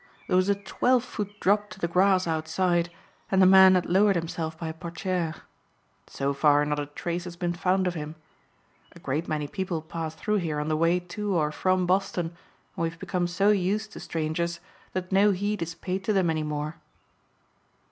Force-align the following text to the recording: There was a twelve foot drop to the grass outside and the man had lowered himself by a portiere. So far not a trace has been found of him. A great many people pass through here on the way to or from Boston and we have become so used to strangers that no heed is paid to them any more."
There 0.27 0.35
was 0.35 0.49
a 0.49 0.55
twelve 0.55 1.03
foot 1.03 1.39
drop 1.39 1.69
to 1.69 1.79
the 1.79 1.87
grass 1.87 2.25
outside 2.25 2.89
and 3.29 3.39
the 3.39 3.45
man 3.45 3.75
had 3.75 3.85
lowered 3.85 4.15
himself 4.15 4.57
by 4.57 4.67
a 4.69 4.73
portiere. 4.73 5.35
So 6.07 6.33
far 6.33 6.65
not 6.65 6.79
a 6.79 6.87
trace 6.87 7.25
has 7.25 7.35
been 7.35 7.53
found 7.53 7.85
of 7.85 7.93
him. 7.93 8.15
A 8.93 8.99
great 8.99 9.27
many 9.27 9.47
people 9.47 9.79
pass 9.79 10.15
through 10.15 10.37
here 10.37 10.59
on 10.59 10.69
the 10.69 10.75
way 10.75 10.99
to 10.99 11.35
or 11.35 11.51
from 11.51 11.85
Boston 11.85 12.35
and 12.75 12.81
we 12.81 12.89
have 12.89 12.97
become 12.97 13.27
so 13.27 13.49
used 13.49 13.93
to 13.93 13.99
strangers 13.99 14.59
that 14.93 15.11
no 15.11 15.29
heed 15.33 15.61
is 15.61 15.75
paid 15.75 16.03
to 16.05 16.13
them 16.13 16.31
any 16.31 16.41
more." 16.41 16.77